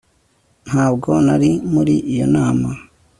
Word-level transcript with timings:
Ntabwo 0.69 1.09
nari 1.25 1.49
muri 1.73 1.95
iyo 2.13 2.25
nama 2.35 2.69